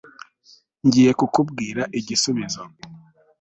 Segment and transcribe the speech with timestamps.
[0.85, 2.61] ngiye kukubwira igisubizo